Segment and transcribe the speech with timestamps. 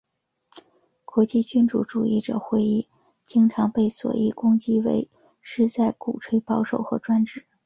[1.05, 2.89] 国际君主主义者会议
[3.23, 5.07] 经常被左翼攻击为
[5.41, 7.45] 是在鼓吹保守和专制。